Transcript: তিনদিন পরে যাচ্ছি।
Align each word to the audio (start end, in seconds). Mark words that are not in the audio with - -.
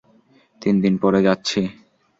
তিনদিন 0.61 0.93
পরে 0.97 1.19
যাচ্ছি। 1.21 1.61